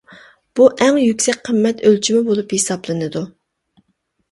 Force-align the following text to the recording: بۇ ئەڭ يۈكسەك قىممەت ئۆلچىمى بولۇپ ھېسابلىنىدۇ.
بۇ 0.59 0.69
ئەڭ 0.85 0.97
يۈكسەك 1.01 1.43
قىممەت 1.51 1.85
ئۆلچىمى 1.91 2.23
بولۇپ 2.31 2.57
ھېسابلىنىدۇ. 2.59 3.25